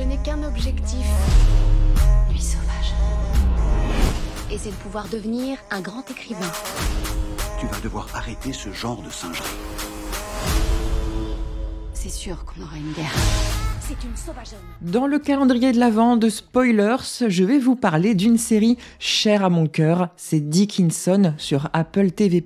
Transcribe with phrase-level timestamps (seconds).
[0.00, 1.04] Je n'ai qu'un objectif.
[2.30, 2.94] Lui sauvage.
[4.50, 6.50] Et c'est de pouvoir devenir un grand écrivain.
[7.60, 9.44] Tu vas devoir arrêter ce genre de singerie.
[11.92, 13.12] C'est sûr qu'on aura une guerre.
[13.82, 14.58] C'est une sauvageonne.
[14.80, 19.50] Dans le calendrier de l'Avent de Spoilers, je vais vous parler d'une série chère à
[19.50, 22.42] mon cœur, c'est Dickinson sur Apple TV+.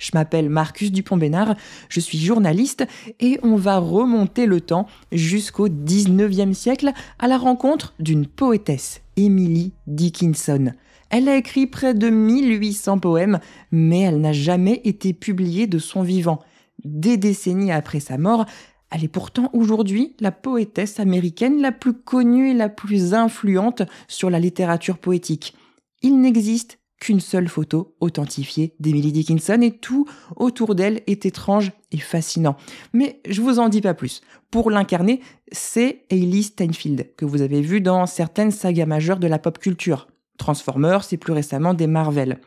[0.00, 1.54] Je m'appelle Marcus Dupont-Bénard,
[1.88, 2.86] je suis journaliste
[3.20, 9.72] et on va remonter le temps jusqu'au 19e siècle à la rencontre d'une poétesse, Emily
[9.86, 10.72] Dickinson.
[11.10, 13.40] Elle a écrit près de 1800 poèmes,
[13.72, 16.40] mais elle n'a jamais été publiée de son vivant.
[16.84, 18.46] Des décennies après sa mort,
[18.90, 24.30] elle est pourtant aujourd'hui la poétesse américaine la plus connue et la plus influente sur
[24.30, 25.54] la littérature poétique.
[26.00, 31.98] Il n'existe qu'une seule photo authentifiée d'Emily Dickinson et tout autour d'elle est étrange et
[31.98, 32.56] fascinant.
[32.92, 34.20] Mais je vous en dis pas plus.
[34.50, 39.38] Pour l'incarner, c'est Hailey Steinfeld, que vous avez vu dans certaines sagas majeures de la
[39.38, 40.06] pop culture.
[40.36, 42.38] Transformers et plus récemment des Marvel.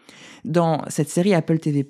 [0.46, 1.86] Dans cette série Apple TV+,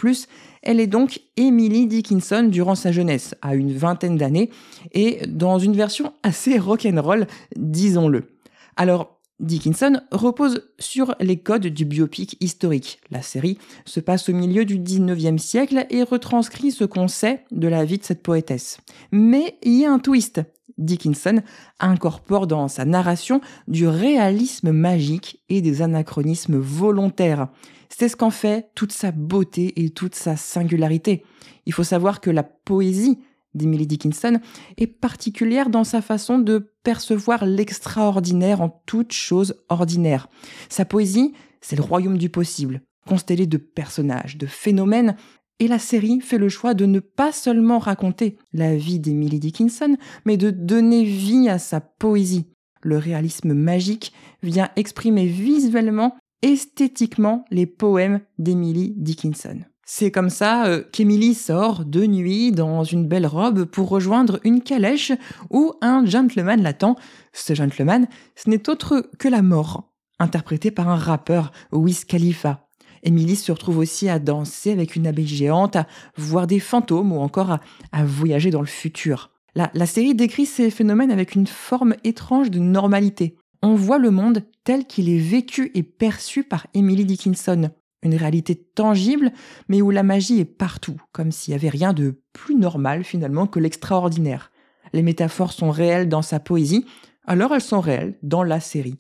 [0.62, 4.52] elle est donc Emily Dickinson durant sa jeunesse, à une vingtaine d'années,
[4.92, 7.26] et dans une version assez rock'n'roll,
[7.56, 8.28] disons-le.
[8.76, 13.02] Alors, Dickinson repose sur les codes du biopic historique.
[13.12, 17.68] La série se passe au milieu du 19e siècle et retranscrit ce qu'on sait de
[17.68, 18.78] la vie de cette poétesse.
[19.12, 20.42] Mais il y a un twist.
[20.78, 21.42] Dickinson
[21.82, 27.50] incorpore dans sa narration du réalisme magique et des anachronismes volontaires.
[27.90, 31.26] C'est ce qu'en fait toute sa beauté et toute sa singularité.
[31.66, 33.20] Il faut savoir que la poésie
[33.54, 34.40] d'Emily Dickinson
[34.78, 40.28] est particulière dans sa façon de percevoir l'extraordinaire en toute chose ordinaire.
[40.70, 45.16] Sa poésie, c'est le royaume du possible, constellé de personnages, de phénomènes,
[45.60, 49.98] et la série fait le choix de ne pas seulement raconter la vie d'Emily Dickinson,
[50.26, 52.48] mais de donner vie à sa poésie.
[52.82, 59.60] Le réalisme magique vient exprimer visuellement, esthétiquement les poèmes d'Emily Dickinson.
[59.86, 64.62] C'est comme ça euh, qu'Emily sort de nuit dans une belle robe pour rejoindre une
[64.62, 65.12] calèche
[65.50, 66.96] où un gentleman l'attend.
[67.34, 72.70] Ce gentleman, ce n'est autre que la mort, interprété par un rappeur, Wiz Khalifa.
[73.04, 77.20] Emily se retrouve aussi à danser avec une abeille géante, à voir des fantômes ou
[77.20, 77.60] encore
[77.92, 79.32] à, voyager dans le futur.
[79.54, 83.36] La, la série décrit ces phénomènes avec une forme étrange de normalité.
[83.62, 87.70] On voit le monde tel qu'il est vécu et perçu par Emily Dickinson
[88.04, 89.32] une réalité tangible,
[89.68, 93.48] mais où la magie est partout, comme s'il n'y avait rien de plus normal finalement
[93.48, 94.52] que l'extraordinaire.
[94.94, 96.86] Les métaphores sont réelles dans sa poésie,
[97.26, 98.98] alors elles sont réelles dans la série.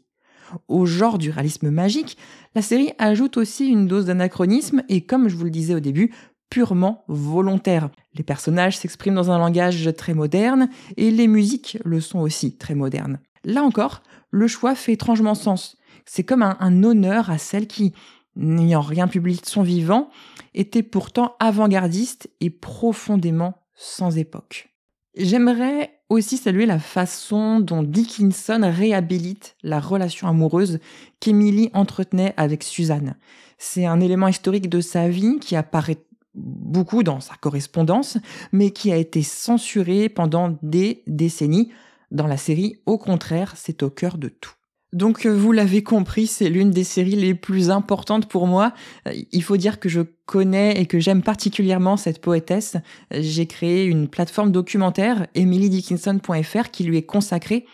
[0.68, 2.18] Au genre du réalisme magique,
[2.56, 6.13] la série ajoute aussi une dose d'anachronisme et, comme je vous le disais au début,
[6.50, 7.90] purement volontaire.
[8.13, 12.75] Les personnages s'expriment dans un langage très moderne et les musiques le sont aussi très
[12.75, 13.19] modernes.
[13.44, 15.78] Là encore, le choix fait étrangement sens.
[16.06, 17.94] C'est comme un, un honneur à celle qui,
[18.35, 20.09] n'ayant rien publié de son vivant,
[20.53, 24.69] était pourtant avant-gardiste et profondément sans époque.
[25.16, 30.79] J'aimerais aussi saluer la façon dont Dickinson réhabilite la relation amoureuse
[31.19, 33.16] qu'Emily entretenait avec Suzanne.
[33.57, 38.17] C'est un élément historique de sa vie qui apparaît beaucoup dans sa correspondance,
[38.51, 41.71] mais qui a été censuré pendant des décennies.
[42.11, 44.53] Dans la série, au contraire, c'est au cœur de tout.
[44.94, 48.74] Donc euh, vous l'avez compris, c'est l'une des séries les plus importantes pour moi.
[49.08, 52.78] Euh, il faut dire que je connais et que j'aime particulièrement cette poétesse.
[53.12, 57.66] J'ai créé une plateforme documentaire, emilydickinson.fr, qui lui est consacrée.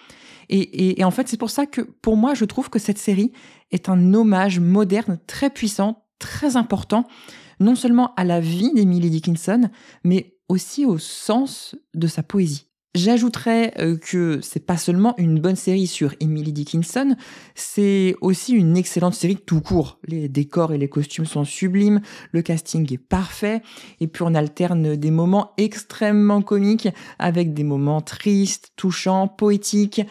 [0.52, 3.32] Et, en fait, c'est pour ça que pour moi, je trouve que cette série
[3.70, 7.08] est un hommage moderne très puissant, très important,
[7.60, 9.70] non seulement à la vie d'Emily Dickinson,
[10.04, 12.69] mais aussi au sens de sa poésie.
[12.96, 17.16] J'ajouterais euh, que c'est pas seulement une bonne série sur Emily Dickinson,
[17.54, 20.00] c'est aussi une excellente série tout court.
[20.06, 22.02] Les décors et les costumes sont sublimes,
[22.32, 23.62] le casting est parfait,
[24.00, 26.90] et puis on alterne des moments extrêmement comiques
[27.20, 30.02] avec des moments tristes, touchants, poétiques.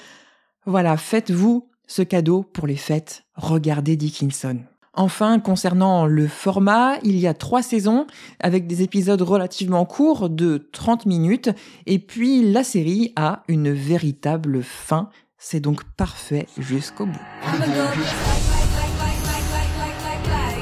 [0.64, 4.60] Voilà, faites-vous ce cadeau pour les fêtes, regardez Dickinson.
[5.00, 8.08] Enfin, concernant le format, il y a trois saisons
[8.40, 11.50] avec des épisodes relativement courts de 30 minutes
[11.86, 15.08] et puis la série a une véritable fin.
[15.38, 17.20] C'est donc parfait jusqu'au bout.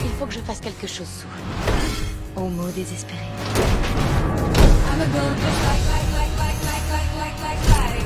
[0.03, 2.39] Il faut que je fasse quelque chose sous.
[2.39, 3.19] Au mot désespéré.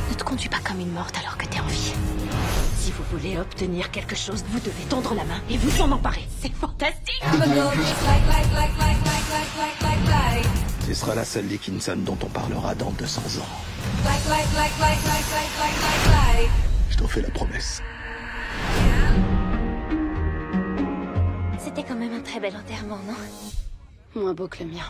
[0.09, 1.93] Ne te conduis pas comme une morte alors que t'es en vie.
[2.81, 6.27] Si vous voulez obtenir quelque chose, vous devez tendre la main et vous en emparer.
[6.41, 7.21] C'est fantastique
[10.87, 13.49] Ce sera la seule Dickinson dont on parlera dans 200 ans.
[16.97, 17.83] t'en fais la promesse.
[21.59, 24.85] C'était quand même un très bel enterrement, non Moins beau que le mien.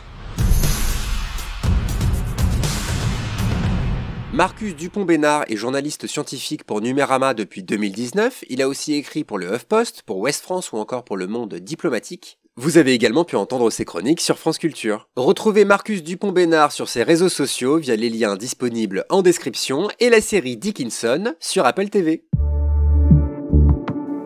[4.33, 8.45] Marcus Dupont-Bénard est journaliste scientifique pour Numérama depuis 2019.
[8.47, 11.55] Il a aussi écrit pour le HuffPost, pour West France ou encore pour Le Monde
[11.55, 12.39] diplomatique.
[12.55, 15.09] Vous avez également pu entendre ses chroniques sur France Culture.
[15.17, 20.21] Retrouvez Marcus Dupont-Bénard sur ses réseaux sociaux via les liens disponibles en description et la
[20.21, 22.23] série Dickinson sur Apple TV.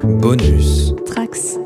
[0.03, 0.93] Bonus.
[1.07, 1.57] Trax.